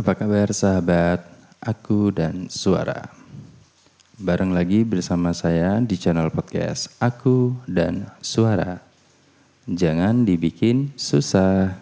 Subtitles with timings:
[0.00, 1.20] Apa kabar sahabat?
[1.60, 3.12] Aku dan suara.
[4.16, 8.80] Bareng lagi bersama saya di channel podcast Aku dan Suara.
[9.68, 11.76] Jangan dibikin susah.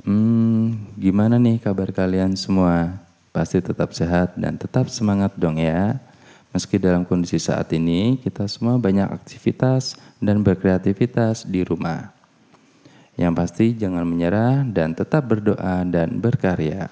[0.00, 3.04] Hmm, gimana nih kabar kalian semua?
[3.36, 6.00] Pasti tetap sehat dan tetap semangat dong ya.
[6.56, 12.21] Meski dalam kondisi saat ini kita semua banyak aktivitas dan berkreativitas di rumah.
[13.16, 16.88] Yang pasti jangan menyerah dan tetap berdoa dan berkarya.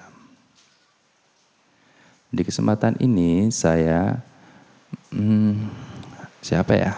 [2.31, 4.21] Di kesempatan ini saya
[5.11, 5.67] hmm,
[6.39, 6.93] siapa ya?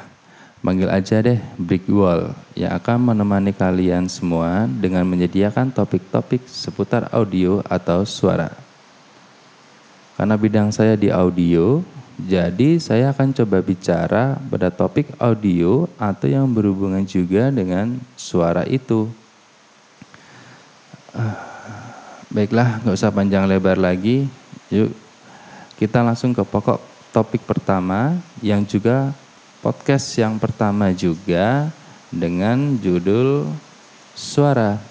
[0.64, 7.60] Panggil aja deh Brick Wall yang akan menemani kalian semua dengan menyediakan topik-topik seputar audio
[7.68, 8.48] atau suara.
[10.16, 11.84] Karena bidang saya di audio,
[12.16, 19.10] jadi saya akan coba bicara pada topik audio atau yang berhubungan juga dengan suara itu.
[22.34, 24.26] Baiklah, nggak usah panjang lebar lagi.
[24.74, 24.90] Yuk,
[25.78, 26.82] kita langsung ke pokok
[27.14, 29.14] topik pertama yang juga
[29.62, 31.70] podcast yang pertama juga
[32.10, 33.46] dengan judul
[34.18, 34.82] suara.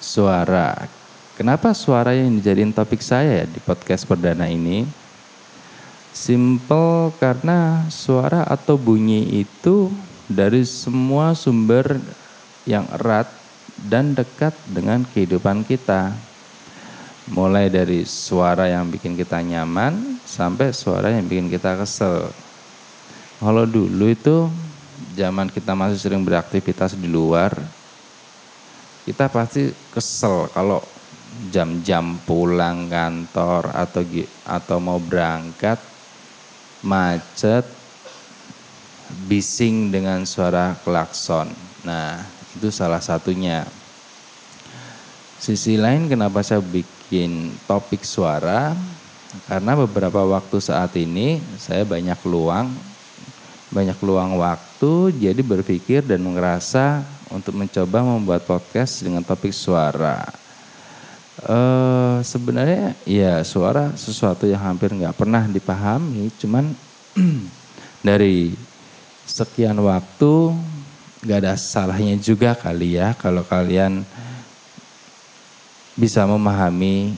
[0.00, 0.88] Suara.
[1.36, 4.88] Kenapa suara yang dijadiin topik saya di podcast perdana ini?
[6.14, 9.92] Simple karena suara atau bunyi itu
[10.24, 12.00] dari semua sumber
[12.64, 13.43] yang erat
[13.78, 16.14] dan dekat dengan kehidupan kita.
[17.24, 22.28] Mulai dari suara yang bikin kita nyaman sampai suara yang bikin kita kesel.
[23.40, 24.52] Kalau dulu itu
[25.16, 27.56] zaman kita masih sering beraktivitas di luar,
[29.08, 30.84] kita pasti kesel kalau
[31.48, 34.02] jam-jam pulang kantor atau
[34.46, 35.80] atau mau berangkat
[36.84, 37.64] macet,
[39.26, 41.48] bising dengan suara klakson.
[41.84, 42.20] Nah,
[42.56, 43.66] itu salah satunya.
[45.38, 48.72] Sisi lain kenapa saya bikin topik suara?
[49.50, 52.70] Karena beberapa waktu saat ini saya banyak luang,
[53.74, 57.02] banyak luang waktu, jadi berpikir dan merasa
[57.34, 60.22] untuk mencoba membuat podcast dengan topik suara.
[61.44, 66.70] Uh, sebenarnya ya suara sesuatu yang hampir nggak pernah dipahami, cuman
[68.06, 68.54] dari
[69.26, 70.54] sekian waktu
[71.24, 74.04] nggak ada salahnya juga kali ya kalau kalian
[75.96, 77.16] bisa memahami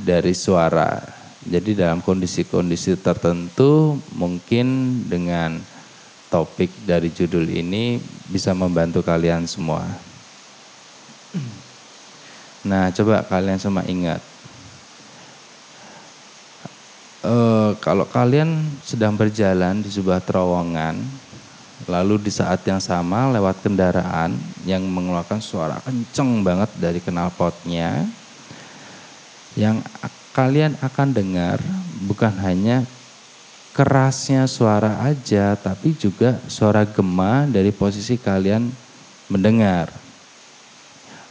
[0.00, 1.04] dari suara.
[1.44, 5.60] Jadi dalam kondisi-kondisi tertentu mungkin dengan
[6.32, 8.00] topik dari judul ini
[8.32, 9.84] bisa membantu kalian semua.
[12.64, 14.24] Nah, coba kalian semua ingat.
[17.20, 20.96] Uh, kalau kalian sedang berjalan di sebuah terowongan,
[21.90, 28.06] lalu di saat yang sama lewat kendaraan yang mengeluarkan suara kenceng banget dari knalpotnya,
[29.58, 29.82] yang
[30.34, 31.58] kalian akan dengar
[32.06, 32.82] bukan hanya
[33.74, 38.70] kerasnya suara aja, tapi juga suara gema dari posisi kalian
[39.26, 39.90] mendengar.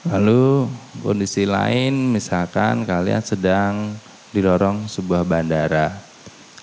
[0.04, 0.68] Lalu
[1.00, 3.96] kondisi lain misalkan kalian sedang
[4.36, 5.96] di lorong sebuah bandara.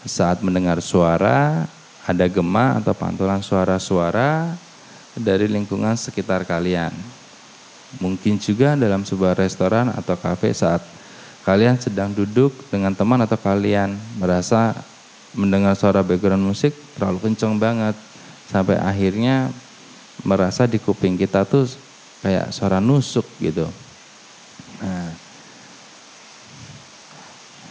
[0.04, 1.64] Saat mendengar suara,
[2.06, 4.56] ada gema atau pantulan suara-suara
[5.16, 6.92] dari lingkungan sekitar kalian.
[7.98, 10.80] Mungkin juga dalam sebuah restoran atau kafe saat
[11.42, 14.76] kalian sedang duduk dengan teman atau kalian merasa
[15.34, 17.96] mendengar suara background musik terlalu kencang banget
[18.50, 19.50] sampai akhirnya
[20.22, 21.66] merasa di kuping kita tuh
[22.22, 23.66] kayak suara nusuk gitu.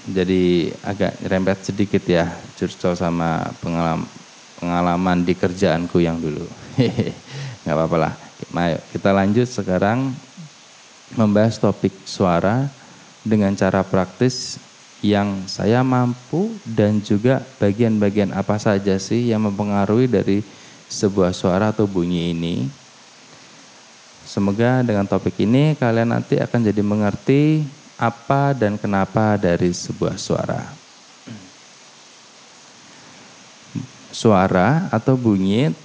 [0.10, 4.06] Jadi agak rembet sedikit ya curcol sama pengalaman
[4.60, 6.44] pengalaman di kerjaanku yang dulu.
[7.64, 8.14] Nggak apa-apa lah.
[8.60, 10.12] Ayo kita lanjut sekarang
[11.16, 12.68] membahas topik suara
[13.24, 14.60] dengan cara praktis
[15.00, 20.38] yang saya mampu dan juga bagian-bagian apa saja sih yang mempengaruhi dari
[20.92, 22.68] sebuah suara atau bunyi ini
[24.30, 27.66] Semoga dengan topik ini kalian nanti akan jadi mengerti
[28.00, 30.64] apa dan kenapa dari sebuah suara.
[34.16, 35.76] Suara atau bunyi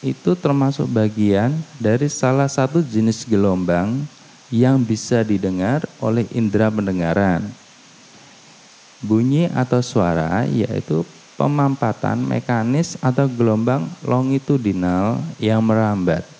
[0.00, 4.08] itu termasuk bagian dari salah satu jenis gelombang
[4.48, 7.44] yang bisa didengar oleh indera pendengaran.
[9.04, 11.04] Bunyi atau suara yaitu
[11.36, 16.39] pemampatan mekanis atau gelombang longitudinal yang merambat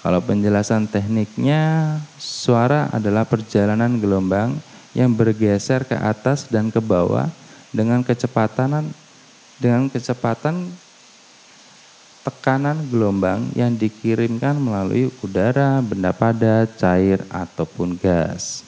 [0.00, 4.56] kalau penjelasan tekniknya, suara adalah perjalanan gelombang
[4.96, 7.28] yang bergeser ke atas dan ke bawah
[7.68, 8.88] dengan kecepatan
[9.60, 10.72] dengan kecepatan
[12.24, 18.64] tekanan gelombang yang dikirimkan melalui udara, benda padat, cair ataupun gas.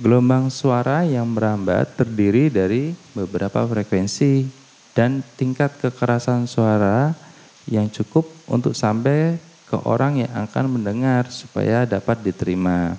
[0.00, 4.48] Gelombang suara yang merambat terdiri dari beberapa frekuensi
[4.96, 7.12] dan tingkat kekerasan suara
[7.70, 12.98] yang cukup untuk sampai ke orang yang akan mendengar supaya dapat diterima.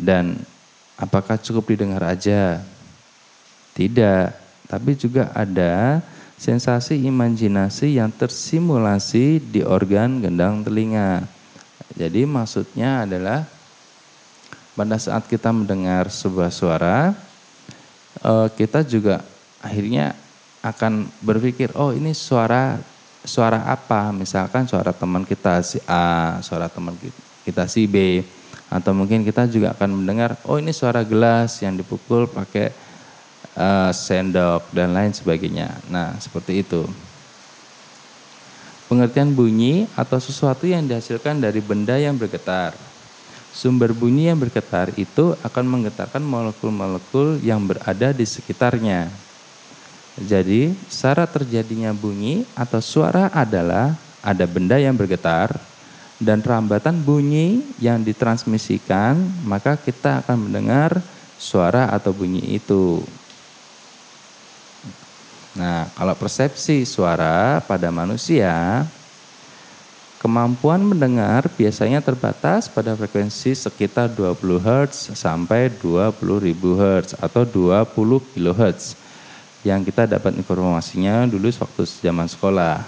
[0.00, 0.40] Dan
[0.96, 2.64] apakah cukup didengar aja?
[3.76, 4.32] Tidak,
[4.64, 6.00] tapi juga ada
[6.40, 11.28] sensasi imajinasi yang tersimulasi di organ gendang telinga.
[11.92, 13.44] Jadi maksudnya adalah
[14.72, 17.12] pada saat kita mendengar sebuah suara,
[18.24, 19.20] eh, kita juga
[19.60, 20.16] akhirnya
[20.64, 22.80] akan berpikir, oh ini suara
[23.24, 24.12] suara apa?
[24.12, 26.96] Misalkan suara teman kita si A, suara teman
[27.44, 28.24] kita si B,
[28.70, 32.70] atau mungkin kita juga akan mendengar, oh ini suara gelas yang dipukul pakai
[33.58, 35.74] uh, sendok dan lain sebagainya.
[35.90, 36.86] Nah seperti itu.
[38.90, 42.74] Pengertian bunyi atau sesuatu yang dihasilkan dari benda yang bergetar.
[43.50, 49.29] Sumber bunyi yang bergetar itu akan menggetarkan molekul-molekul yang berada di sekitarnya.
[50.18, 55.54] Jadi, syarat terjadinya bunyi atau suara adalah ada benda yang bergetar
[56.18, 59.16] dan rambatan bunyi yang ditransmisikan,
[59.46, 60.98] maka kita akan mendengar
[61.38, 63.00] suara atau bunyi itu.
[65.56, 68.84] Nah, kalau persepsi suara pada manusia,
[70.20, 76.20] Kemampuan mendengar biasanya terbatas pada frekuensi sekitar 20 Hz sampai 20.000
[76.76, 77.88] Hz atau 20
[78.36, 79.00] kHz
[79.60, 82.80] yang kita dapat informasinya dulu waktu zaman sekolah.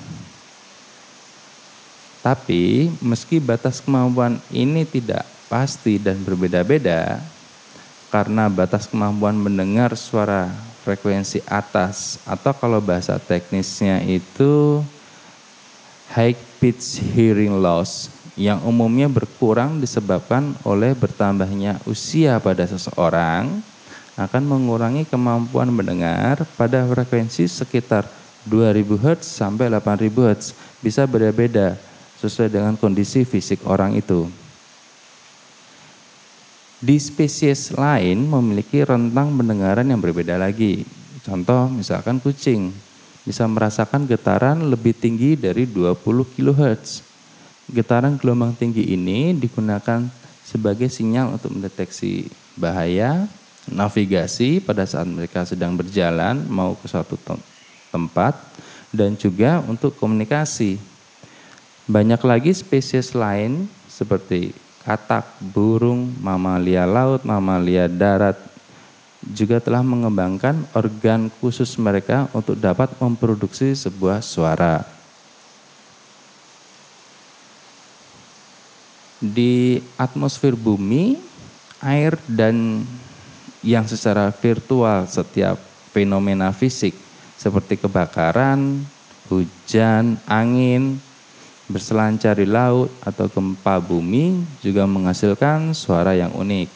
[2.22, 7.18] Tapi meski batas kemampuan ini tidak pasti dan berbeda-beda,
[8.14, 10.48] karena batas kemampuan mendengar suara
[10.86, 14.80] frekuensi atas atau kalau bahasa teknisnya itu
[16.14, 23.60] high pitch hearing loss yang umumnya berkurang disebabkan oleh bertambahnya usia pada seseorang
[24.16, 28.04] akan mengurangi kemampuan mendengar pada frekuensi sekitar
[28.44, 30.42] 2000 Hz sampai 8000 Hz
[30.84, 31.78] bisa berbeda
[32.20, 34.28] sesuai dengan kondisi fisik orang itu.
[36.82, 40.82] Di spesies lain memiliki rentang pendengaran yang berbeda lagi.
[41.22, 42.74] Contoh misalkan kucing
[43.22, 45.94] bisa merasakan getaran lebih tinggi dari 20
[46.34, 47.06] kHz.
[47.70, 50.02] Getaran gelombang tinggi ini digunakan
[50.42, 52.26] sebagai sinyal untuk mendeteksi
[52.58, 53.30] bahaya,
[53.70, 57.14] navigasi pada saat mereka sedang berjalan mau ke suatu
[57.92, 58.34] tempat,
[58.92, 60.76] dan juga untuk komunikasi.
[61.88, 68.38] Banyak lagi spesies lain seperti katak, burung, mamalia laut, mamalia darat,
[69.22, 74.82] juga telah mengembangkan organ khusus mereka untuk dapat memproduksi sebuah suara.
[79.22, 81.14] Di atmosfer bumi,
[81.78, 82.82] air dan
[83.62, 85.56] yang secara virtual setiap
[85.94, 86.94] fenomena fisik
[87.38, 88.86] seperti kebakaran,
[89.26, 91.02] hujan, angin,
[91.66, 96.68] berselancar di laut atau gempa bumi juga menghasilkan suara yang unik.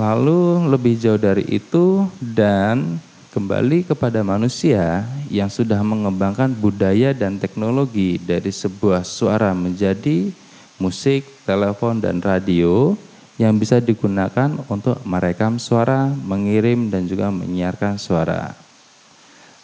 [0.00, 2.98] Lalu lebih jauh dari itu dan
[3.30, 10.32] kembali kepada manusia yang sudah mengembangkan budaya dan teknologi dari sebuah suara menjadi
[10.80, 12.96] musik, telepon, dan radio
[13.42, 18.54] yang bisa digunakan untuk merekam suara, mengirim, dan juga menyiarkan suara.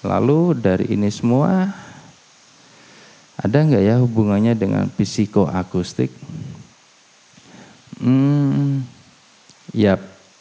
[0.03, 1.71] Lalu dari ini semua,
[3.39, 6.11] ada nggak ya hubungannya dengan psikoakustik?
[8.03, 8.83] Hmm,
[9.71, 9.95] ya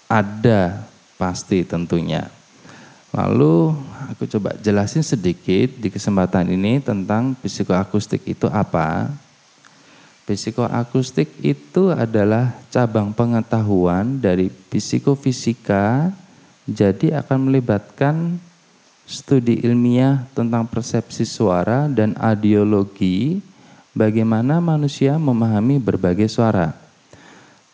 [0.09, 0.89] ada
[1.21, 2.25] pasti tentunya.
[3.13, 3.73] Lalu
[4.13, 9.09] aku coba jelasin sedikit di kesempatan ini tentang psikoakustik itu apa.
[10.27, 16.11] Psikoakustik itu adalah cabang pengetahuan dari psikofisika,
[16.67, 18.35] jadi akan melibatkan
[19.07, 23.39] studi ilmiah tentang persepsi suara dan audiologi,
[23.95, 26.75] bagaimana manusia memahami berbagai suara.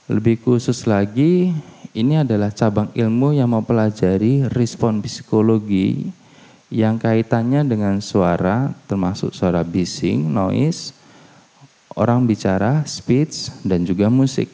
[0.05, 1.57] Lebih khusus lagi,
[1.97, 6.05] ini adalah cabang ilmu yang mempelajari respon psikologi
[6.69, 10.93] yang kaitannya dengan suara, termasuk suara bising, noise,
[11.93, 14.49] orang bicara, speech, dan juga musik.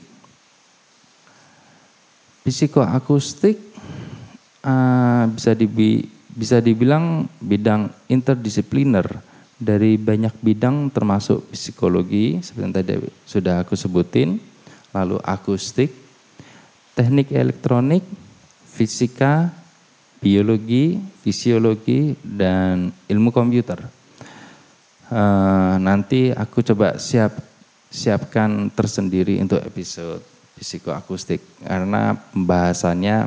[2.43, 3.60] Psikoakustik
[4.65, 9.05] uh, bisa, dibi bisa dibilang bidang interdisipliner
[9.60, 12.93] dari banyak bidang termasuk psikologi, seperti yang tadi
[13.27, 14.39] sudah aku sebutin,
[14.96, 15.91] lalu akustik,
[16.96, 18.08] teknik elektronik,
[18.72, 19.51] fisika,
[20.24, 23.99] biologi, fisiologi, dan ilmu komputer.
[25.10, 27.34] Uh, nanti aku coba siap
[27.89, 30.22] siapkan tersendiri untuk episode
[30.54, 33.25] psikoakustik karena pembahasannya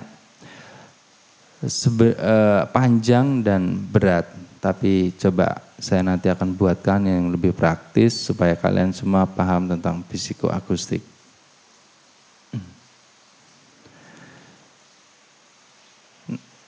[1.66, 4.30] sebe, uh, panjang dan berat
[4.62, 11.02] tapi coba saya nanti akan buatkan yang lebih praktis supaya kalian semua paham tentang psikoakustik.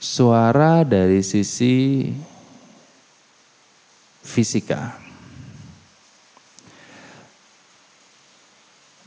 [0.02, 2.11] Suara dari sisi
[4.26, 5.03] fisika.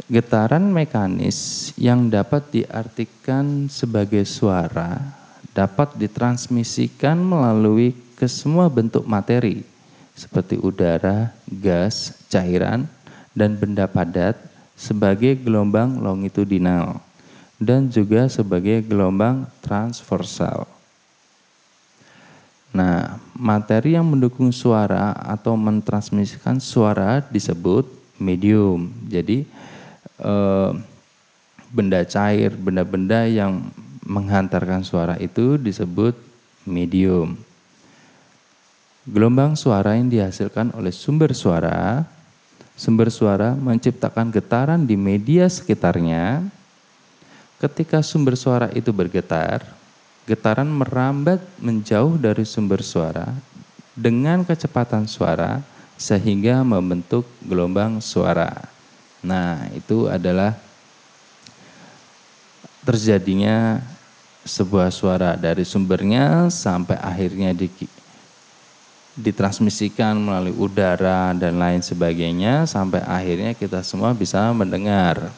[0.07, 5.03] Getaran mekanis yang dapat diartikan sebagai suara
[5.51, 9.67] dapat ditransmisikan melalui ke semua bentuk materi
[10.15, 12.87] seperti udara, gas, cairan,
[13.35, 14.39] dan benda padat
[14.79, 17.03] sebagai gelombang longitudinal
[17.59, 20.71] dan juga sebagai gelombang transversal.
[22.71, 27.83] Nah, materi yang mendukung suara atau mentransmisikan suara disebut
[28.15, 28.87] medium.
[29.11, 29.43] Jadi
[30.21, 30.71] eh,
[31.71, 33.69] benda cair, benda-benda yang
[34.07, 36.15] menghantarkan suara itu disebut
[36.63, 37.35] medium.
[39.07, 42.03] Gelombang suara yang dihasilkan oleh sumber suara,
[42.75, 46.43] sumber suara menciptakan getaran di media sekitarnya.
[47.57, 49.63] Ketika sumber suara itu bergetar,
[50.27, 53.31] getaran merambat menjauh dari sumber suara
[53.95, 55.63] dengan kecepatan suara
[55.97, 58.76] sehingga membentuk gelombang suara.
[59.21, 60.53] Nah, itu adalah
[62.85, 63.81] terjadinya
[64.47, 67.67] sebuah suara dari sumbernya sampai akhirnya di,
[69.17, 75.33] ditransmisikan melalui udara dan lain sebagainya sampai akhirnya kita semua bisa mendengar.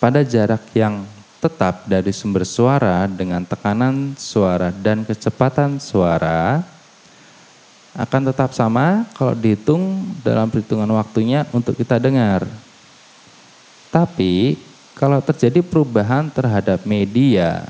[0.00, 1.04] Pada jarak yang
[1.42, 6.64] tetap dari sumber suara dengan tekanan suara dan kecepatan suara,
[7.96, 12.44] akan tetap sama kalau dihitung dalam perhitungan waktunya untuk kita dengar.
[13.88, 14.60] Tapi
[14.92, 17.64] kalau terjadi perubahan terhadap media,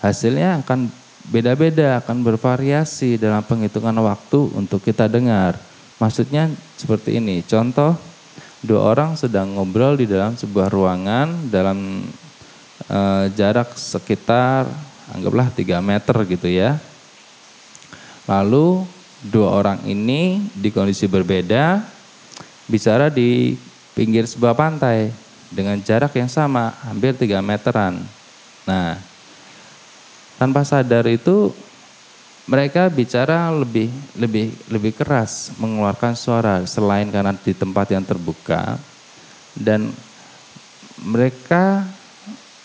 [0.00, 0.88] hasilnya akan
[1.28, 5.60] beda-beda, akan bervariasi dalam penghitungan waktu untuk kita dengar.
[6.00, 6.48] Maksudnya
[6.80, 7.92] seperti ini, contoh
[8.64, 12.04] dua orang sedang ngobrol di dalam sebuah ruangan dalam
[12.88, 12.98] e,
[13.36, 14.64] jarak sekitar
[15.12, 16.80] anggaplah 3 meter gitu ya.
[18.24, 21.84] Lalu dua orang ini di kondisi berbeda
[22.70, 23.58] bicara di
[23.92, 25.12] pinggir sebuah pantai
[25.50, 27.98] dengan jarak yang sama, hampir tiga meteran.
[28.64, 28.94] Nah,
[30.38, 31.50] tanpa sadar itu
[32.46, 38.78] mereka bicara lebih lebih lebih keras mengeluarkan suara selain karena di tempat yang terbuka
[39.54, 39.90] dan
[41.02, 41.84] mereka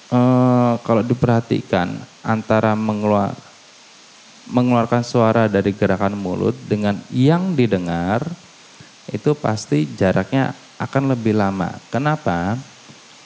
[0.09, 1.93] eh, kalau diperhatikan
[2.25, 3.44] antara mengeluarkan
[4.49, 8.21] mengeluarkan suara dari gerakan mulut dengan yang didengar
[9.09, 11.77] itu pasti jaraknya akan lebih lama.
[11.89, 12.57] Kenapa?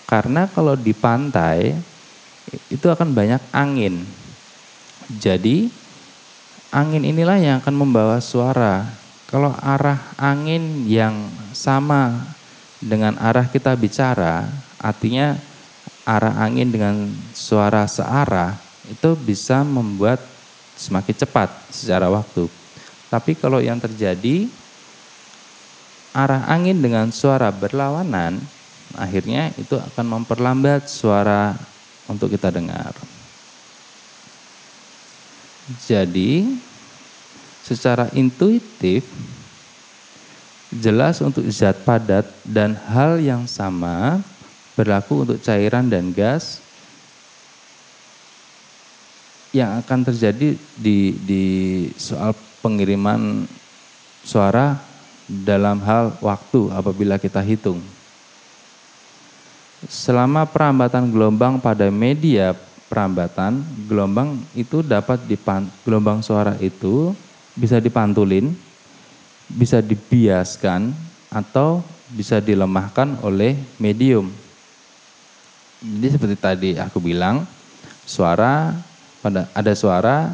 [0.08, 1.76] Karena kalau di pantai
[2.72, 4.02] itu akan banyak angin.
[5.10, 5.70] Jadi
[6.74, 8.86] angin inilah yang akan membawa suara.
[9.30, 12.18] Kalau arah angin yang sama
[12.82, 14.50] dengan arah kita bicara,
[14.82, 15.38] artinya
[16.02, 18.58] arah angin dengan suara searah
[18.90, 20.18] itu bisa membuat
[20.80, 22.48] semakin cepat secara waktu.
[23.12, 24.48] Tapi kalau yang terjadi
[26.16, 28.40] arah angin dengan suara berlawanan,
[28.96, 31.54] akhirnya itu akan memperlambat suara
[32.08, 32.96] untuk kita dengar.
[35.86, 36.58] Jadi,
[37.62, 39.06] secara intuitif
[40.74, 44.22] jelas untuk zat padat dan hal yang sama
[44.74, 46.62] berlaku untuk cairan dan gas
[49.50, 51.44] yang akan terjadi di di
[51.98, 53.50] soal pengiriman
[54.22, 54.77] suara
[55.25, 57.82] dalam hal waktu apabila kita hitung.
[59.88, 62.51] Selama perambatan gelombang pada media
[62.89, 67.13] perambatan, gelombang itu dapat dipan, gelombang suara itu
[67.53, 68.51] bisa dipantulin,
[69.48, 70.91] bisa dibiaskan
[71.29, 74.34] atau bisa dilemahkan oleh medium.
[75.79, 77.46] Jadi seperti tadi aku bilang,
[78.03, 78.74] suara
[79.20, 80.32] pada ada suara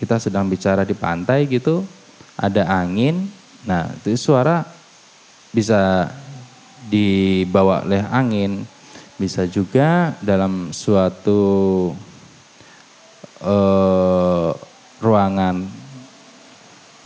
[0.00, 1.84] kita sedang bicara di pantai gitu,
[2.36, 3.28] ada angin.
[3.68, 4.64] Nah, itu suara
[5.52, 6.08] bisa
[6.88, 8.64] dibawa oleh angin,
[9.20, 11.92] bisa juga dalam suatu
[13.44, 14.56] uh,
[15.04, 15.68] ruangan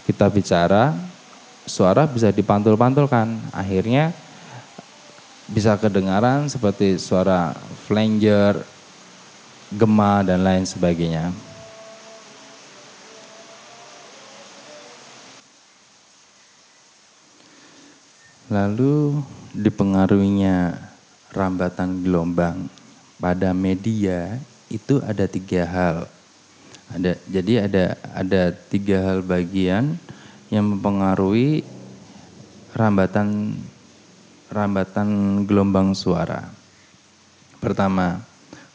[0.06, 0.94] kita bicara,
[1.66, 3.50] suara bisa dipantul-pantulkan.
[3.50, 4.14] Akhirnya
[5.50, 7.58] bisa kedengaran seperti suara
[7.90, 8.62] flanger,
[9.74, 11.34] gema dan lain sebagainya.
[18.46, 19.18] Lalu
[19.50, 20.78] dipengaruhinya
[21.34, 22.70] rambatan gelombang
[23.18, 24.38] pada media
[24.70, 25.96] itu ada tiga hal.
[26.92, 29.98] Ada, jadi ada ada tiga hal bagian
[30.52, 31.66] yang mempengaruhi
[32.76, 33.58] rambatan
[34.52, 35.08] rambatan
[35.48, 36.46] gelombang suara.
[37.58, 38.22] Pertama,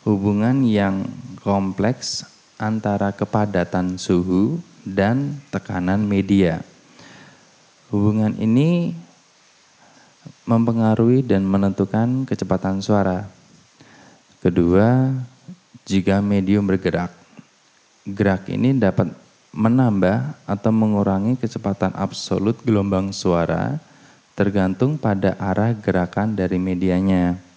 [0.10, 1.06] hubungan yang
[1.46, 2.26] kompleks
[2.58, 6.66] antara kepadatan suhu dan tekanan media.
[7.94, 8.98] Hubungan ini
[10.50, 13.30] mempengaruhi dan menentukan kecepatan suara.
[14.42, 15.14] Kedua,
[15.86, 17.14] jika medium bergerak,
[18.10, 19.14] gerak ini dapat
[19.54, 23.78] menambah atau mengurangi kecepatan absolut gelombang suara
[24.34, 27.49] tergantung pada arah gerakan dari medianya.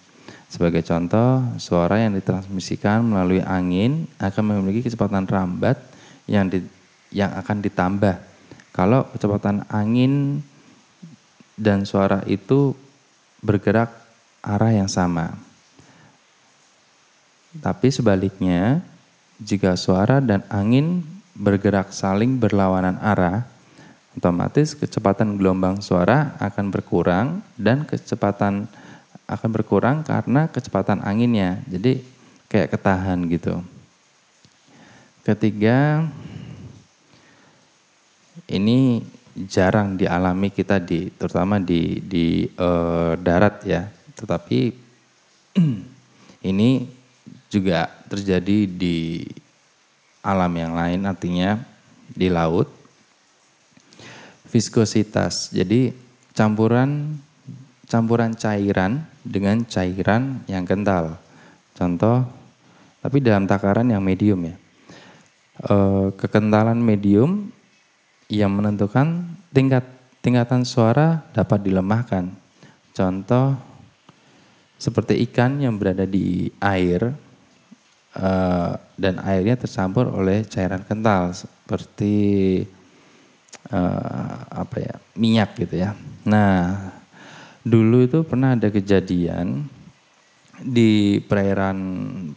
[0.52, 5.80] Sebagai contoh, suara yang ditransmisikan melalui angin akan memiliki kecepatan rambat
[6.28, 6.60] yang di,
[7.08, 8.20] yang akan ditambah.
[8.68, 10.44] Kalau kecepatan angin
[11.56, 12.76] dan suara itu
[13.40, 13.96] bergerak
[14.44, 15.32] arah yang sama.
[17.56, 18.84] Tapi sebaliknya,
[19.40, 21.00] jika suara dan angin
[21.32, 23.48] bergerak saling berlawanan arah,
[24.20, 28.68] otomatis kecepatan gelombang suara akan berkurang dan kecepatan
[29.34, 31.60] akan berkurang karena kecepatan anginnya.
[31.68, 32.02] Jadi
[32.52, 33.64] kayak ketahan gitu.
[35.22, 36.04] Ketiga,
[38.50, 39.00] ini
[39.32, 43.88] jarang dialami kita di terutama di di uh, darat ya.
[44.18, 44.60] Tetapi
[46.50, 46.90] ini
[47.48, 49.24] juga terjadi di
[50.20, 51.56] alam yang lain artinya
[52.10, 52.68] di laut.
[54.52, 55.48] Viskositas.
[55.48, 55.96] Jadi
[56.36, 57.16] campuran
[57.88, 61.18] campuran cairan dengan cairan yang kental.
[61.72, 62.26] Contoh,
[63.02, 64.56] tapi dalam takaran yang medium ya.
[65.62, 65.76] E,
[66.14, 67.50] kekentalan medium
[68.30, 69.82] yang menentukan tingkat
[70.22, 72.30] tingkatan suara dapat dilemahkan.
[72.94, 73.58] Contoh
[74.78, 77.10] seperti ikan yang berada di air
[78.14, 78.30] e,
[78.98, 82.14] dan airnya tercampur oleh cairan kental seperti
[83.66, 83.80] e,
[84.50, 85.94] apa ya minyak gitu ya.
[86.22, 87.01] Nah
[87.62, 89.66] dulu itu pernah ada kejadian
[90.62, 91.78] di perairan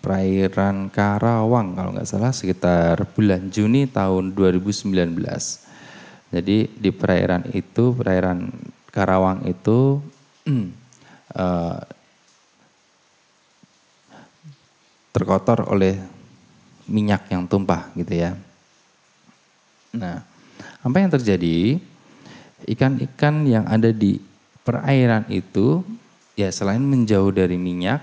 [0.02, 4.94] perairan Karawang kalau nggak salah sekitar bulan Juni tahun 2019.
[6.34, 8.50] Jadi di perairan itu perairan
[8.90, 10.02] Karawang itu
[11.38, 11.80] uh,
[15.14, 15.96] terkotor oleh
[16.90, 18.36] minyak yang tumpah gitu ya.
[19.96, 20.22] Nah,
[20.84, 21.80] apa yang terjadi?
[22.66, 24.18] Ikan-ikan yang ada di
[24.66, 25.86] perairan itu
[26.34, 28.02] ya selain menjauh dari minyak,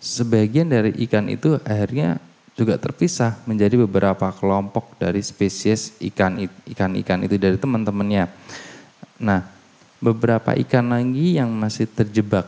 [0.00, 2.18] sebagian dari ikan itu akhirnya
[2.54, 6.38] juga terpisah menjadi beberapa kelompok dari spesies ikan
[6.70, 8.30] ikan-ikan itu dari teman-temannya.
[9.20, 9.42] Nah,
[9.98, 12.46] beberapa ikan lagi yang masih terjebak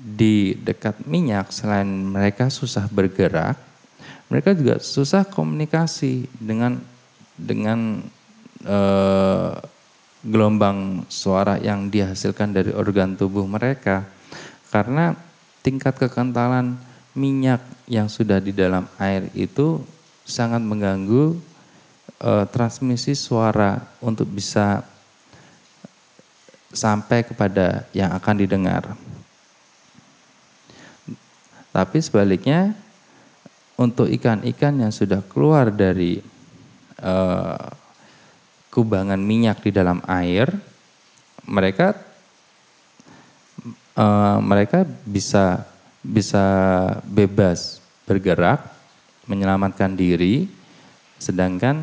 [0.00, 3.56] di dekat minyak selain mereka susah bergerak,
[4.28, 6.80] mereka juga susah komunikasi dengan
[7.36, 8.00] dengan
[8.64, 9.52] eh,
[10.24, 14.08] gelombang suara yang dihasilkan dari organ tubuh mereka
[14.72, 15.12] karena
[15.60, 16.80] tingkat kekentalan
[17.12, 19.84] minyak yang sudah di dalam air itu
[20.24, 21.36] sangat mengganggu
[22.18, 24.82] e, transmisi suara untuk bisa
[26.74, 28.82] sampai kepada yang akan didengar.
[31.70, 32.74] Tapi sebaliknya
[33.78, 36.18] untuk ikan-ikan yang sudah keluar dari
[36.98, 37.14] e,
[38.74, 40.50] kubangan minyak di dalam air,
[41.46, 41.94] mereka
[43.94, 45.62] uh, mereka bisa
[46.02, 46.44] bisa
[47.06, 48.66] bebas bergerak,
[49.30, 50.50] menyelamatkan diri,
[51.22, 51.80] sedangkan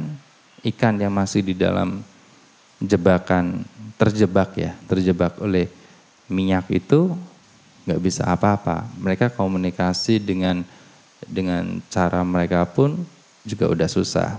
[0.68, 2.04] ikan yang masih di dalam
[2.84, 3.64] jebakan
[3.96, 5.72] terjebak ya, terjebak oleh
[6.28, 7.16] minyak itu
[7.88, 8.84] nggak bisa apa-apa.
[9.00, 10.62] Mereka komunikasi dengan
[11.24, 13.00] dengan cara mereka pun
[13.48, 14.38] juga udah susah.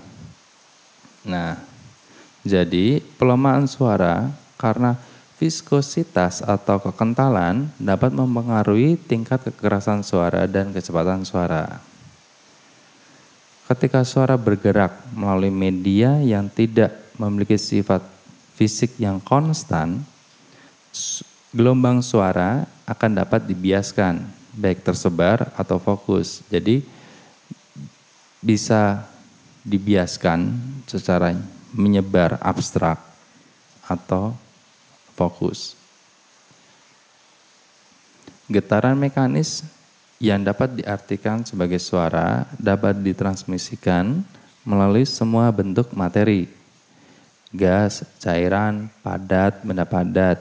[1.27, 1.72] Nah,
[2.43, 4.99] jadi pelemahan suara karena
[5.39, 11.83] viskositas atau kekentalan dapat mempengaruhi tingkat kekerasan suara dan kecepatan suara.
[13.67, 18.03] Ketika suara bergerak melalui media yang tidak memiliki sifat
[18.59, 20.03] fisik yang konstan,
[21.55, 24.23] gelombang suara akan dapat dibiaskan,
[24.59, 26.43] baik tersebar atau fokus.
[26.51, 26.83] Jadi
[28.43, 29.07] bisa
[29.63, 30.59] dibiaskan
[30.91, 31.39] secara
[31.73, 33.01] menyebar abstrak
[33.89, 34.37] atau
[35.17, 35.75] fokus.
[38.49, 39.65] Getaran mekanis
[40.23, 44.23] yang dapat diartikan sebagai suara dapat ditransmisikan
[44.63, 46.47] melalui semua bentuk materi.
[47.53, 50.41] Gas, cairan, padat, benda padat.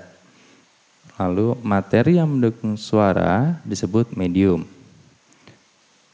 [1.20, 4.64] Lalu materi yang mendukung suara disebut medium.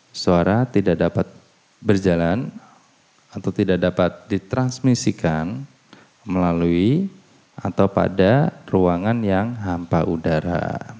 [0.09, 1.27] Suara tidak dapat
[1.77, 2.49] berjalan
[3.37, 5.61] atau tidak dapat ditransmisikan
[6.25, 7.05] melalui
[7.53, 10.97] atau pada ruangan yang hampa udara.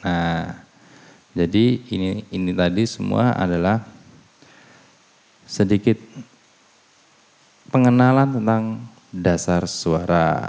[0.00, 0.56] Nah,
[1.36, 3.84] jadi ini ini tadi semua adalah
[5.44, 5.96] sedikit
[7.68, 8.64] pengenalan tentang
[9.12, 10.48] dasar suara.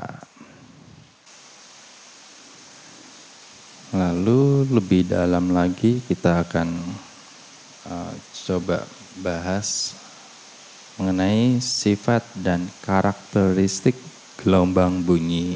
[3.89, 6.68] Lalu lebih dalam lagi kita akan
[7.89, 8.13] uh,
[8.46, 8.86] coba
[9.18, 9.98] bahas
[11.00, 13.96] mengenai sifat dan karakteristik
[14.44, 15.56] gelombang bunyi.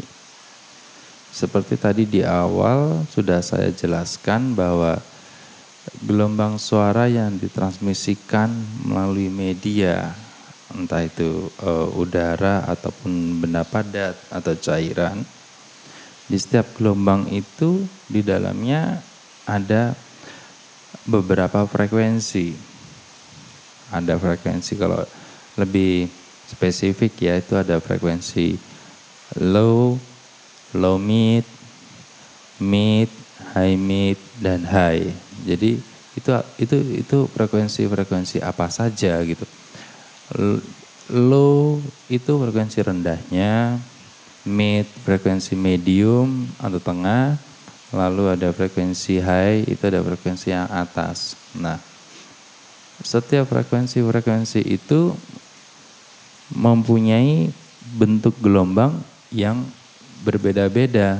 [1.34, 4.98] Seperti tadi di awal sudah saya jelaskan bahwa
[6.08, 8.48] gelombang suara yang ditransmisikan
[8.88, 10.16] melalui media
[10.74, 15.22] entah itu uh, udara ataupun benda padat atau cairan
[16.26, 19.04] di setiap gelombang itu di dalamnya
[19.46, 19.94] ada
[21.04, 22.56] beberapa frekuensi.
[23.94, 25.04] Ada frekuensi kalau
[25.60, 26.10] lebih
[26.50, 28.58] spesifik ya itu ada frekuensi
[29.42, 29.98] low,
[30.78, 31.46] low mid,
[32.62, 33.10] mid,
[33.54, 35.10] high mid dan high.
[35.46, 35.82] Jadi
[36.13, 36.30] itu
[36.62, 39.46] itu itu frekuensi-frekuensi apa saja gitu.
[41.10, 43.78] Low itu frekuensi rendahnya,
[44.46, 47.38] mid frekuensi medium atau tengah,
[47.94, 51.38] lalu ada frekuensi high itu ada frekuensi yang atas.
[51.58, 51.78] Nah,
[53.02, 55.13] setiap frekuensi-frekuensi itu
[56.54, 57.50] mempunyai
[57.98, 59.02] bentuk gelombang
[59.34, 59.66] yang
[60.24, 61.20] berbeda-beda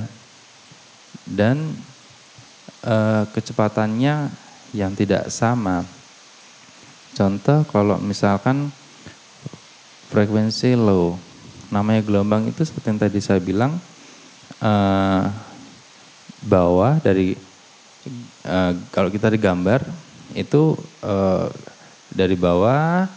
[1.28, 1.74] dan
[2.86, 2.96] e,
[3.34, 4.32] kecepatannya
[4.72, 5.86] yang tidak sama.
[7.14, 8.74] Contoh kalau misalkan
[10.10, 11.18] frekuensi low
[11.74, 13.82] namanya gelombang itu seperti yang tadi saya bilang
[14.62, 15.26] uh,
[16.46, 17.34] bawah dari
[18.46, 19.82] uh, kalau kita digambar
[20.38, 21.50] itu uh,
[22.14, 23.10] dari bawah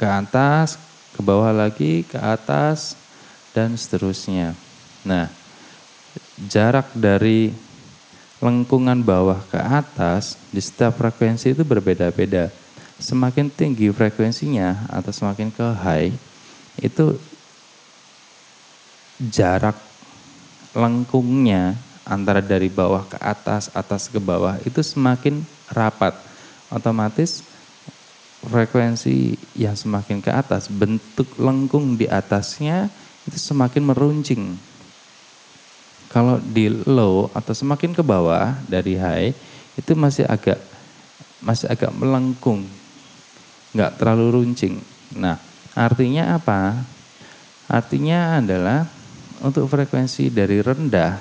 [0.00, 0.80] ke atas
[1.14, 2.98] ke bawah lagi ke atas
[3.54, 4.58] dan seterusnya.
[5.06, 5.30] Nah,
[6.50, 7.54] jarak dari
[8.42, 12.50] lengkungan bawah ke atas di setiap frekuensi itu berbeda-beda.
[12.98, 16.10] Semakin tinggi frekuensinya atau semakin ke high
[16.82, 17.14] itu
[19.30, 19.78] jarak
[20.74, 26.12] lengkungnya antara dari bawah ke atas, atas ke bawah itu semakin rapat.
[26.68, 27.46] Otomatis
[28.46, 32.92] frekuensi yang semakin ke atas, bentuk lengkung di atasnya
[33.24, 34.42] itu semakin meruncing.
[36.12, 39.34] Kalau di low atau semakin ke bawah dari high
[39.74, 40.62] itu masih agak
[41.42, 42.64] masih agak melengkung,
[43.74, 44.78] nggak terlalu runcing.
[45.18, 45.36] Nah,
[45.74, 46.78] artinya apa?
[47.66, 48.86] Artinya adalah
[49.42, 51.18] untuk frekuensi dari rendah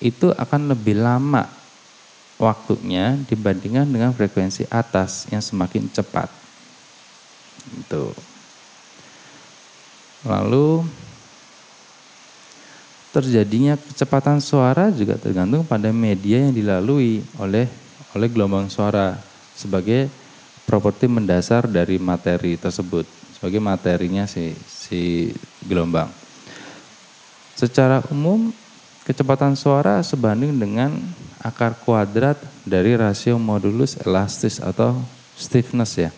[0.00, 1.55] itu akan lebih lama
[2.36, 6.28] waktunya dibandingkan dengan frekuensi atas yang semakin cepat.
[7.72, 8.12] Itu.
[10.26, 10.84] Lalu
[13.16, 17.64] terjadinya kecepatan suara juga tergantung pada media yang dilalui oleh
[18.12, 19.16] oleh gelombang suara
[19.56, 20.12] sebagai
[20.68, 25.32] properti mendasar dari materi tersebut sebagai materinya si si
[25.64, 26.08] gelombang.
[27.56, 28.52] Secara umum,
[29.08, 30.92] kecepatan suara sebanding dengan
[31.46, 32.34] akar kuadrat
[32.66, 34.98] dari rasio modulus elastis atau
[35.38, 36.10] stiffness ya.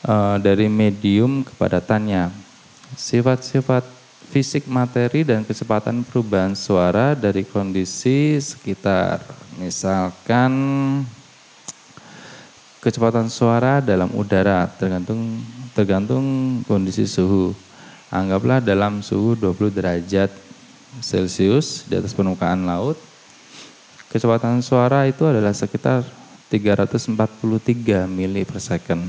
[0.00, 2.32] E, dari medium kepadatannya.
[2.96, 3.84] Sifat-sifat
[4.32, 9.20] fisik materi dan kecepatan perubahan suara dari kondisi sekitar.
[9.60, 10.52] Misalkan
[12.80, 15.42] kecepatan suara dalam udara tergantung
[15.76, 16.24] tergantung
[16.64, 17.52] kondisi suhu.
[18.08, 20.30] Anggaplah dalam suhu 20 derajat
[21.02, 22.96] Celcius di atas permukaan laut,
[24.16, 26.00] kecepatan suara itu adalah sekitar
[26.48, 29.04] 343 mili per second.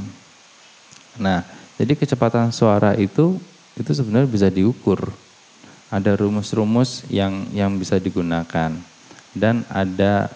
[1.15, 1.47] Nah,
[1.79, 3.39] jadi kecepatan suara itu
[3.79, 5.07] itu sebenarnya bisa diukur.
[5.87, 8.75] Ada rumus-rumus yang yang bisa digunakan
[9.31, 10.27] dan ada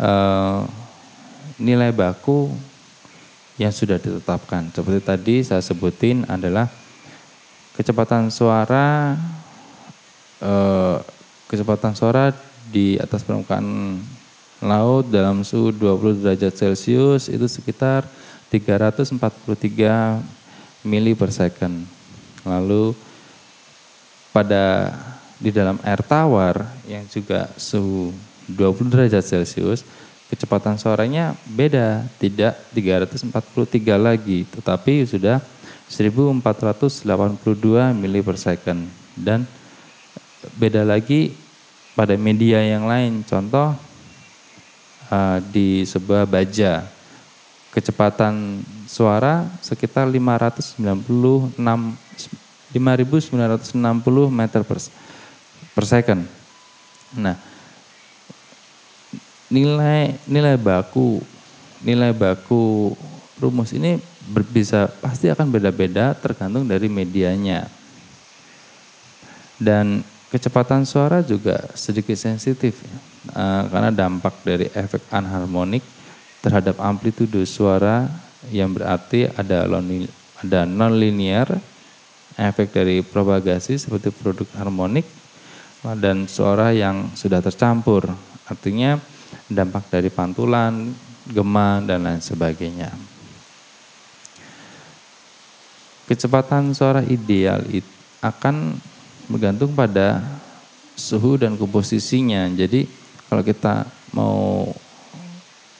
[0.00, 0.64] uh,
[1.60, 2.48] nilai baku
[3.60, 4.72] yang sudah ditetapkan.
[4.72, 6.72] Seperti tadi saya sebutin adalah
[7.76, 9.16] kecepatan suara
[10.40, 10.96] eh,
[11.52, 12.32] kecepatan suara
[12.72, 14.00] di atas permukaan
[14.64, 18.08] laut dalam suhu 20 derajat Celcius itu sekitar
[18.48, 19.20] 343
[20.86, 21.84] mili per second.
[22.48, 22.96] Lalu
[24.32, 24.94] pada
[25.36, 28.14] di dalam air tawar yang juga suhu
[28.46, 29.82] 20 derajat Celcius,
[30.30, 35.42] kecepatan suaranya beda, tidak 343 lagi, tetapi sudah
[35.92, 37.04] 1482
[37.92, 39.44] mili per second dan
[40.56, 41.36] beda lagi
[41.92, 43.20] pada media yang lain.
[43.24, 43.76] Contoh
[45.12, 46.88] uh, di sebuah baja
[47.72, 54.78] kecepatan suara sekitar 596 5960 meter per,
[55.72, 56.28] per second.
[57.16, 57.36] Nah,
[59.52, 61.20] nilai nilai baku
[61.84, 62.96] nilai baku
[63.36, 63.98] rumus ini
[64.30, 67.66] berbisa pasti akan beda-beda tergantung dari medianya.
[69.58, 72.96] Dan kecepatan suara juga sedikit sensitif ya,
[73.36, 75.84] uh, karena dampak dari efek anharmonik
[76.40, 78.08] terhadap amplitude suara
[78.48, 79.68] yang berarti ada
[80.42, 81.52] ada nonlinear
[82.40, 85.04] efek dari propagasi seperti produk harmonik
[86.00, 88.08] dan suara yang sudah tercampur.
[88.48, 88.98] Artinya
[89.46, 90.90] dampak dari pantulan
[91.28, 92.90] gema dan lain sebagainya.
[96.06, 97.62] Kecepatan suara ideal
[98.22, 98.78] akan
[99.32, 100.20] bergantung pada
[100.92, 102.46] suhu dan komposisinya.
[102.52, 102.84] Jadi
[103.32, 104.68] kalau kita mau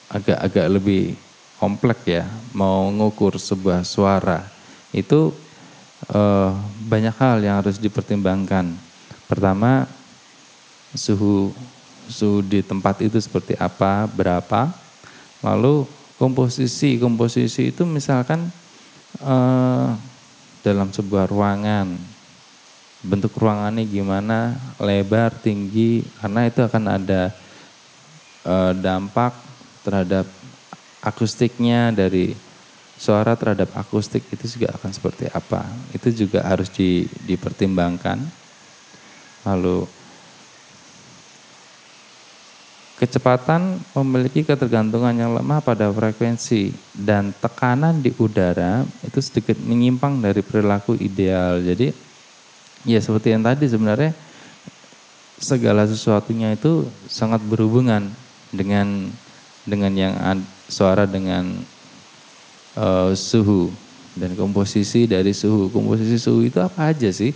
[0.09, 1.13] agak-agak lebih
[1.61, 4.43] kompleks ya, mau ngukur sebuah suara
[4.93, 5.33] itu
[6.09, 6.51] eh,
[6.89, 8.73] banyak hal yang harus dipertimbangkan.
[9.29, 9.85] Pertama
[10.93, 11.53] suhu
[12.09, 14.69] suhu di tempat itu seperti apa, berapa.
[15.43, 15.85] Lalu
[16.17, 18.49] komposisi komposisi itu misalkan
[19.21, 19.89] eh,
[20.63, 22.12] dalam sebuah ruangan
[23.03, 27.35] bentuk ruangannya gimana, lebar, tinggi, karena itu akan ada
[28.47, 29.35] e, dampak
[29.83, 30.23] terhadap
[31.03, 32.31] akustiknya dari
[32.95, 35.67] suara terhadap akustik itu juga akan seperti apa.
[35.91, 38.23] Itu juga harus di, dipertimbangkan.
[39.43, 39.83] Lalu
[42.95, 50.39] kecepatan memiliki ketergantungan yang lemah pada frekuensi dan tekanan di udara itu sedikit menyimpang dari
[50.39, 51.59] perilaku ideal.
[51.59, 51.91] Jadi
[52.83, 54.11] Ya seperti yang tadi sebenarnya
[55.39, 58.11] segala sesuatunya itu sangat berhubungan
[58.51, 59.11] dengan
[59.63, 60.13] dengan yang
[60.67, 61.47] suara dengan
[62.75, 63.71] uh, suhu
[64.19, 65.71] dan komposisi dari suhu.
[65.71, 67.31] Komposisi suhu itu apa aja sih?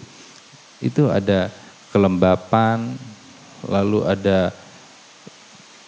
[0.83, 1.49] Itu ada
[1.89, 2.93] kelembapan,
[3.65, 4.53] lalu ada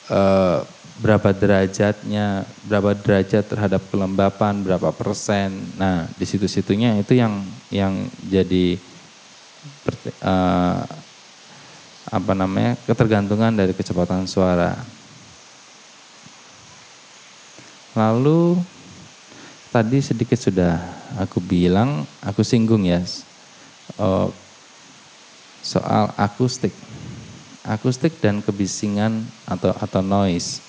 [0.10, 0.64] uh,
[1.00, 5.56] berapa derajatnya, berapa derajat terhadap kelembapan, berapa persen.
[5.80, 7.94] Nah, di situ-situnya itu yang yang
[8.28, 8.76] jadi
[10.24, 10.82] uh,
[12.10, 14.74] apa namanya ketergantungan dari kecepatan suara.
[17.94, 18.58] Lalu
[19.70, 20.80] tadi sedikit sudah
[21.22, 23.02] aku bilang, aku singgung ya
[24.02, 24.30] uh,
[25.62, 26.74] soal akustik,
[27.66, 30.64] akustik dan kebisingan atau atau noise.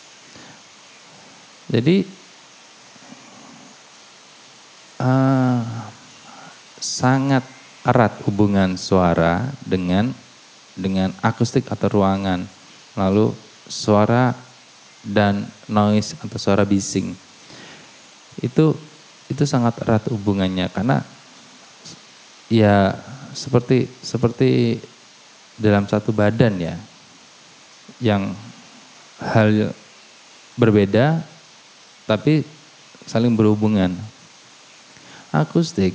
[1.70, 2.02] Jadi
[4.98, 5.62] uh,
[6.83, 7.46] sangat
[7.90, 10.14] erat hubungan suara dengan
[10.79, 12.46] dengan akustik atau ruangan.
[12.94, 13.35] Lalu
[13.66, 14.31] suara
[15.03, 17.18] dan noise atau suara bising.
[18.38, 18.79] Itu
[19.26, 21.03] itu sangat erat hubungannya karena
[22.46, 22.94] ya
[23.35, 24.79] seperti seperti
[25.59, 26.74] dalam satu badan ya
[28.03, 28.35] yang
[29.18, 29.74] hal
[30.55, 31.22] berbeda
[32.07, 32.46] tapi
[33.07, 33.94] saling berhubungan.
[35.31, 35.94] Akustik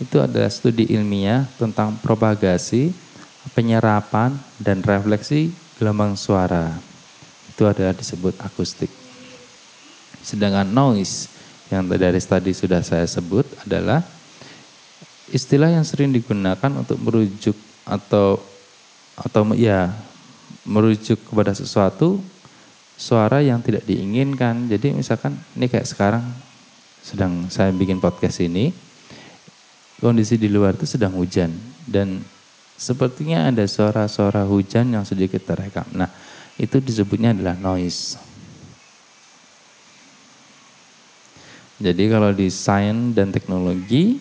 [0.00, 2.90] itu adalah studi ilmiah tentang propagasi,
[3.52, 6.72] penyerapan, dan refleksi gelombang suara.
[7.52, 8.88] Itu adalah disebut akustik.
[10.24, 11.28] Sedangkan noise
[11.68, 14.00] yang dari tadi sudah saya sebut adalah
[15.30, 17.54] istilah yang sering digunakan untuk merujuk
[17.86, 18.40] atau
[19.20, 19.92] atau ya
[20.64, 22.20] merujuk kepada sesuatu
[22.96, 24.68] suara yang tidak diinginkan.
[24.68, 26.24] Jadi misalkan ini kayak sekarang
[27.00, 28.72] sedang saya bikin podcast ini,
[30.00, 31.52] kondisi di luar itu sedang hujan
[31.84, 32.24] dan
[32.80, 35.84] sepertinya ada suara-suara hujan yang sedikit terekam.
[35.92, 36.08] Nah,
[36.56, 38.16] itu disebutnya adalah noise.
[41.80, 44.20] Jadi kalau di sains dan teknologi,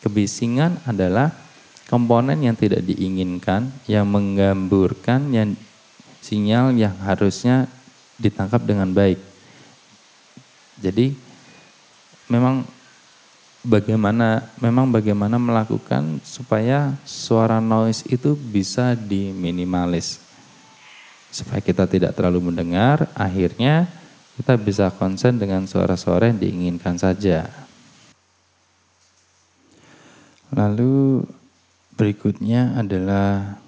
[0.00, 1.32] kebisingan adalah
[1.88, 5.52] komponen yang tidak diinginkan, yang menggamburkan yang
[6.24, 7.68] sinyal yang harusnya
[8.16, 9.20] ditangkap dengan baik.
[10.80, 11.12] Jadi
[12.32, 12.64] memang
[13.64, 20.20] bagaimana memang bagaimana melakukan supaya suara noise itu bisa diminimalis.
[21.32, 23.90] Supaya kita tidak terlalu mendengar akhirnya
[24.38, 27.50] kita bisa konsen dengan suara-suara yang diinginkan saja.
[30.54, 31.26] Lalu
[31.98, 33.58] berikutnya adalah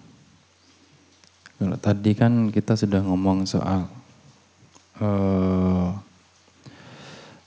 [1.56, 3.88] kalau tadi kan kita sudah ngomong soal
[5.00, 5.88] uh,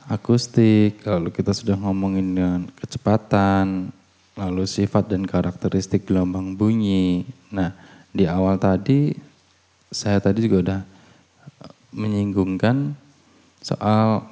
[0.09, 3.93] akustik, lalu kita sudah ngomongin dengan kecepatan,
[4.33, 7.29] lalu sifat dan karakteristik gelombang bunyi.
[7.53, 7.77] Nah,
[8.09, 9.13] di awal tadi
[9.93, 10.81] saya tadi juga udah
[11.93, 12.93] menyinggungkan
[13.61, 14.25] soal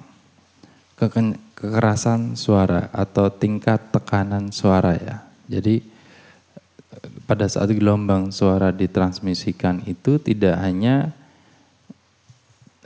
[0.97, 5.25] kekerasan suara atau tingkat tekanan suara ya.
[5.45, 5.81] Jadi
[7.29, 11.16] pada saat gelombang suara ditransmisikan itu tidak hanya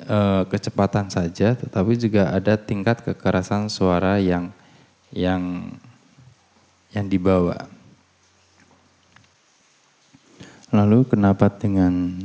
[0.01, 4.49] e, kecepatan saja, tetapi juga ada tingkat kekerasan suara yang
[5.13, 5.73] yang
[6.91, 7.67] yang dibawa.
[10.71, 12.15] Lalu kenapa dengan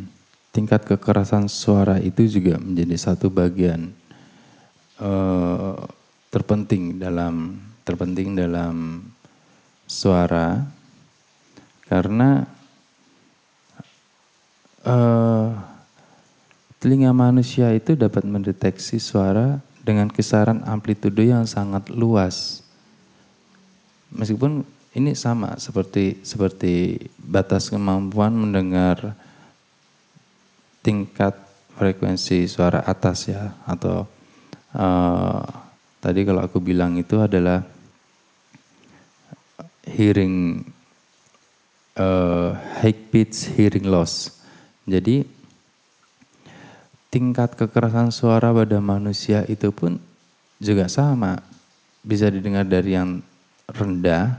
[0.54, 3.92] tingkat kekerasan suara itu juga menjadi satu bagian
[5.02, 5.76] uh,
[6.32, 9.04] terpenting dalam terpenting dalam
[9.84, 10.64] suara
[11.84, 12.48] karena
[14.86, 15.75] uh,
[16.80, 22.66] telinga manusia itu dapat mendeteksi suara dengan kisaran amplitudo yang sangat luas.
[24.10, 29.12] Meskipun ini sama seperti seperti batas kemampuan mendengar
[30.80, 31.36] tingkat
[31.76, 34.08] frekuensi suara atas ya atau
[34.72, 35.44] uh,
[36.00, 37.60] tadi kalau aku bilang itu adalah
[39.84, 40.64] hearing
[42.00, 44.40] uh, high pitch hearing loss.
[44.86, 45.35] Jadi
[47.10, 49.98] tingkat kekerasan suara pada manusia itu pun
[50.58, 51.42] juga sama.
[52.06, 53.22] Bisa didengar dari yang
[53.66, 54.38] rendah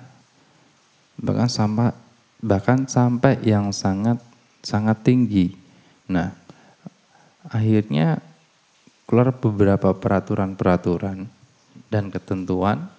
[1.18, 1.92] bahkan sampai
[2.38, 4.22] bahkan sampai yang sangat
[4.62, 5.58] sangat tinggi.
[6.08, 6.32] Nah,
[7.50, 8.22] akhirnya
[9.10, 11.28] keluar beberapa peraturan-peraturan
[11.88, 12.92] dan ketentuan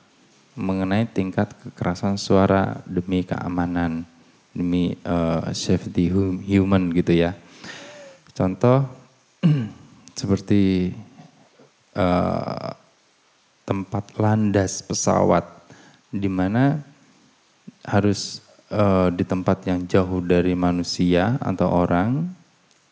[0.59, 4.03] mengenai tingkat kekerasan suara demi keamanan,
[4.51, 6.11] demi uh, safety
[6.43, 7.39] human gitu ya.
[8.35, 8.89] Contoh
[10.19, 10.93] seperti
[11.95, 12.75] uh,
[13.69, 15.45] tempat landas pesawat
[16.09, 16.81] di mana
[17.85, 18.41] harus
[18.73, 22.27] uh, di tempat yang jauh dari manusia atau orang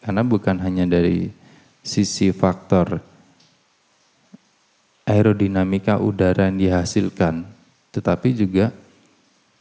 [0.04, 1.32] karena bukan hanya dari
[1.82, 3.02] sisi faktor
[5.06, 7.46] aerodinamika udara yang dihasilkan,
[7.94, 8.74] tetapi juga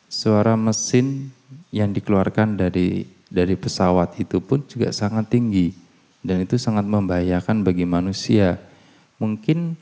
[0.10, 1.30] suara mesin
[1.69, 5.85] yang dikeluarkan dari dari pesawat itu pun juga sangat tinggi
[6.26, 8.58] dan itu sangat membahayakan bagi manusia.
[9.22, 9.78] Mungkin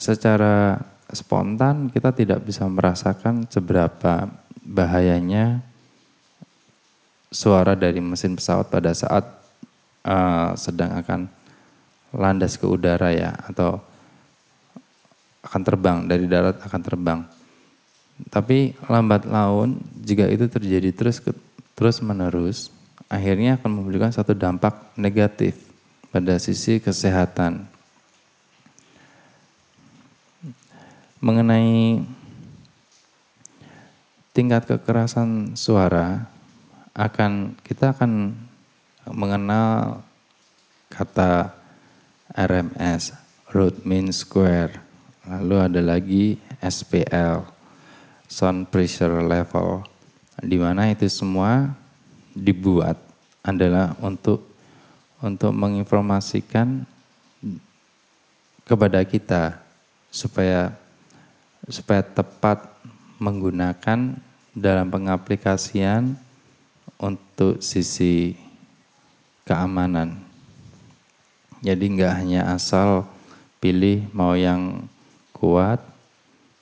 [0.00, 0.80] secara
[1.12, 4.32] spontan kita tidak bisa merasakan seberapa
[4.64, 5.60] bahayanya
[7.28, 9.24] suara dari mesin pesawat pada saat
[10.08, 11.28] uh, sedang akan
[12.16, 13.76] landas ke udara ya atau
[15.44, 17.20] akan terbang dari darat akan terbang.
[18.32, 21.20] Tapi lambat laun jika itu terjadi terus
[21.76, 22.72] terus menerus
[23.12, 25.68] akhirnya akan memberikan satu dampak negatif
[26.08, 27.68] pada sisi kesehatan.
[31.20, 32.00] Mengenai
[34.32, 36.24] tingkat kekerasan suara
[36.96, 38.32] akan kita akan
[39.12, 40.00] mengenal
[40.88, 41.52] kata
[42.32, 43.12] RMS,
[43.52, 44.80] root mean square.
[45.28, 46.24] Lalu ada lagi
[46.64, 47.44] SPL,
[48.24, 49.84] sound pressure level,
[50.40, 51.81] di mana itu semua
[52.32, 52.96] dibuat
[53.44, 54.44] adalah untuk
[55.22, 56.82] untuk menginformasikan
[58.66, 59.62] kepada kita
[60.10, 60.74] supaya
[61.70, 62.66] supaya tepat
[63.22, 64.18] menggunakan
[64.52, 66.18] dalam pengaplikasian
[66.98, 68.34] untuk sisi
[69.46, 70.18] keamanan.
[71.62, 73.06] Jadi nggak hanya asal
[73.62, 74.82] pilih mau yang
[75.30, 75.78] kuat,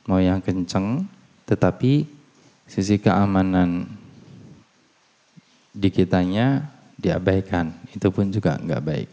[0.04, 1.08] mau yang kenceng,
[1.48, 2.04] tetapi
[2.68, 3.88] sisi keamanan
[5.70, 6.66] di kitanya
[6.98, 7.72] diabaikan.
[7.94, 9.10] Itu pun juga nggak baik.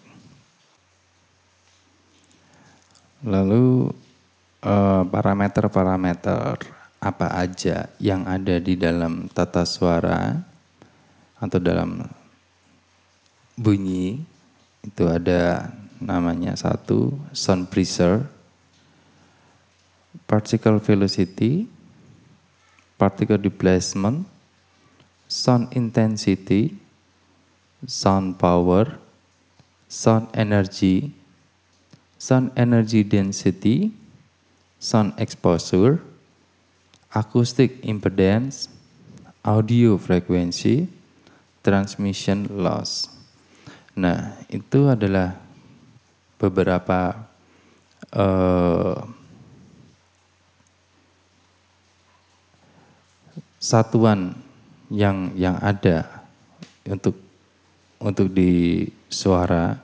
[3.26, 3.94] Lalu
[4.62, 10.34] eh, parameter-parameter apa aja yang ada di dalam tata suara
[11.38, 12.02] atau dalam
[13.54, 14.22] bunyi
[14.82, 18.26] itu ada namanya satu sound pressure,
[20.30, 21.66] particle velocity,
[22.98, 24.26] particle displacement,
[25.28, 26.76] sound intensity,
[27.86, 28.98] sound power,
[29.88, 31.12] sound energy,
[32.18, 33.92] sound energy density,
[34.80, 36.00] sound exposure,
[37.14, 38.72] acoustic impedance,
[39.44, 40.88] audio frequency,
[41.64, 43.12] transmission loss.
[43.98, 45.36] Nah, itu adalah
[46.40, 47.28] beberapa
[48.14, 49.02] uh,
[53.58, 54.47] satuan
[54.88, 56.24] yang yang ada
[56.88, 57.16] untuk
[58.00, 59.76] untuk di suara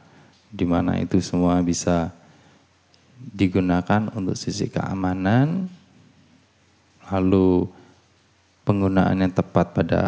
[0.54, 2.14] di mana itu semua bisa
[3.20, 5.68] digunakan untuk sisi keamanan
[7.12, 7.68] lalu
[8.64, 10.01] penggunaan yang tepat pada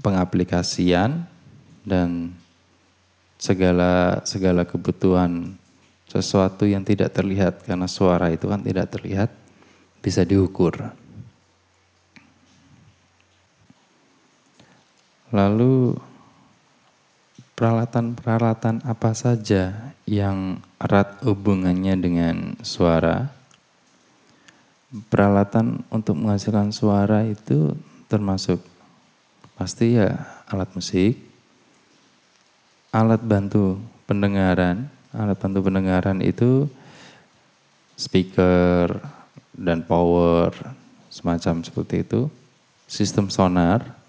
[0.00, 1.26] pengaplikasian
[1.82, 2.34] dan
[3.40, 5.56] segala segala kebutuhan
[6.10, 9.30] sesuatu yang tidak terlihat karena suara itu kan tidak terlihat
[10.02, 10.99] bisa diukur.
[15.30, 15.94] Lalu
[17.54, 23.30] peralatan-peralatan apa saja yang erat hubungannya dengan suara?
[25.06, 27.78] Peralatan untuk menghasilkan suara itu
[28.10, 28.58] termasuk
[29.54, 30.18] pasti ya
[30.50, 31.14] alat musik,
[32.90, 33.78] alat bantu
[34.10, 34.90] pendengaran.
[35.14, 36.66] Alat bantu pendengaran itu
[37.94, 38.98] speaker
[39.54, 40.50] dan power
[41.06, 42.26] semacam seperti itu,
[42.88, 43.99] sistem sonar,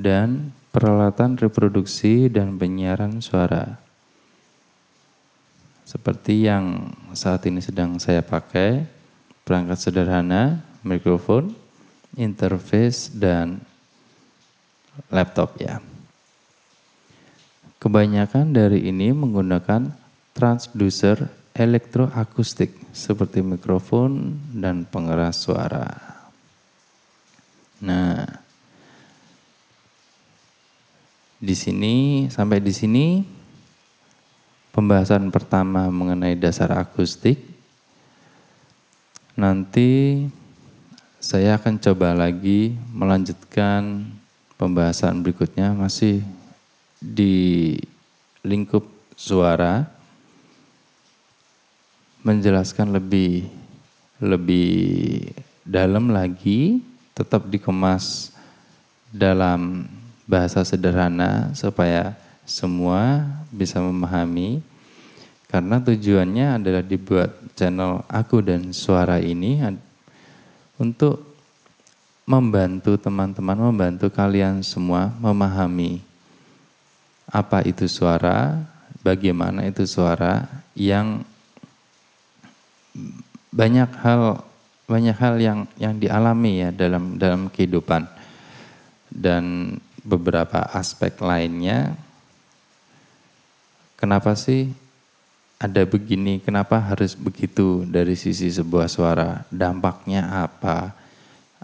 [0.00, 3.78] dan peralatan reproduksi dan penyiaran suara.
[5.84, 8.86] Seperti yang saat ini sedang saya pakai,
[9.42, 11.50] perangkat sederhana, mikrofon,
[12.14, 13.58] interface, dan
[15.10, 15.82] laptop ya.
[17.82, 19.90] Kebanyakan dari ini menggunakan
[20.36, 21.26] transducer
[21.56, 25.90] elektroakustik seperti mikrofon dan pengeras suara.
[27.80, 28.22] Nah,
[31.40, 33.24] di sini sampai di sini
[34.76, 37.40] pembahasan pertama mengenai dasar akustik.
[39.40, 40.20] Nanti
[41.16, 44.04] saya akan coba lagi melanjutkan
[44.60, 46.20] pembahasan berikutnya masih
[47.00, 47.76] di
[48.44, 48.84] lingkup
[49.16, 49.88] suara
[52.20, 53.48] menjelaskan lebih
[54.20, 55.32] lebih
[55.64, 56.84] dalam lagi
[57.16, 58.36] tetap dikemas
[59.08, 59.88] dalam
[60.30, 62.14] bahasa sederhana supaya
[62.46, 64.62] semua bisa memahami.
[65.50, 69.58] Karena tujuannya adalah dibuat channel aku dan suara ini
[70.78, 71.26] untuk
[72.22, 75.98] membantu teman-teman, membantu kalian semua memahami
[77.26, 78.62] apa itu suara,
[79.02, 80.46] bagaimana itu suara
[80.78, 81.26] yang
[83.50, 84.46] banyak hal
[84.86, 88.06] banyak hal yang yang dialami ya dalam dalam kehidupan.
[89.10, 89.74] Dan
[90.04, 91.96] beberapa aspek lainnya,
[94.00, 94.72] kenapa sih
[95.60, 100.96] ada begini, kenapa harus begitu dari sisi sebuah suara, dampaknya apa,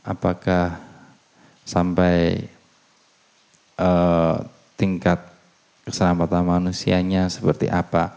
[0.05, 0.77] apakah
[1.65, 2.45] sampai
[3.81, 4.45] uh,
[4.77, 5.17] tingkat
[5.89, 8.13] keselamatan manusianya seperti apa,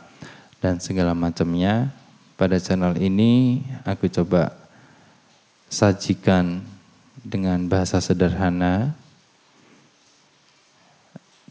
[0.60, 1.96] dan segala macamnya.
[2.36, 4.56] Pada channel ini aku coba
[5.68, 6.64] sajikan
[7.20, 8.96] dengan bahasa sederhana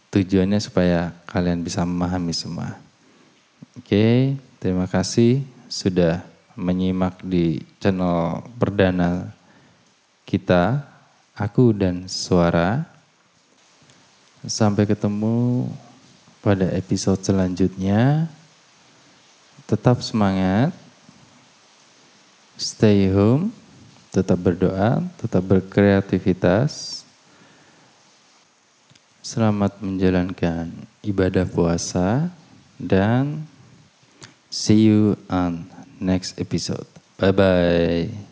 [0.09, 2.81] Tujuannya supaya kalian bisa memahami semua.
[3.77, 6.25] Oke, terima kasih sudah
[6.59, 9.31] menyimak di channel perdana
[10.25, 10.83] kita,
[11.37, 12.83] aku dan suara.
[14.49, 15.69] Sampai ketemu
[16.41, 18.27] pada episode selanjutnya.
[19.69, 20.73] Tetap semangat,
[22.57, 23.53] stay home,
[24.11, 27.05] tetap berdoa, tetap berkreativitas.
[29.29, 30.73] Selamat menjalankan
[31.05, 32.33] ibadah puasa
[32.81, 33.45] dan
[34.49, 35.69] see you on
[36.01, 36.89] next episode.
[37.21, 38.28] Bye bye.